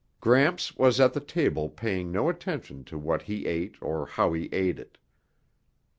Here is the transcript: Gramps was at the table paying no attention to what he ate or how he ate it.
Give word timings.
Gramps 0.19 0.75
was 0.75 0.99
at 0.99 1.13
the 1.13 1.19
table 1.19 1.69
paying 1.69 2.11
no 2.11 2.27
attention 2.27 2.83
to 2.85 2.97
what 2.97 3.21
he 3.21 3.45
ate 3.45 3.75
or 3.83 4.07
how 4.07 4.33
he 4.33 4.49
ate 4.51 4.79
it. 4.79 4.97